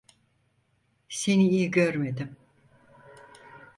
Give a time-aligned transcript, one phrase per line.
[1.09, 2.35] Seni iyi görmedim?